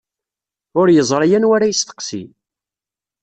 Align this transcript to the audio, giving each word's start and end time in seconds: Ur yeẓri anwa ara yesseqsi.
Ur 0.79 0.87
yeẓri 0.95 1.27
anwa 1.37 1.53
ara 1.55 1.71
yesseqsi. 1.71 2.23